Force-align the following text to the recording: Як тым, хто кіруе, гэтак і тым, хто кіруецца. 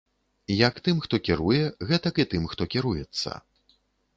Як 0.67 0.79
тым, 0.87 1.01
хто 1.03 1.19
кіруе, 1.27 1.61
гэтак 1.91 2.15
і 2.25 2.25
тым, 2.33 2.51
хто 2.55 2.71
кіруецца. 2.77 3.29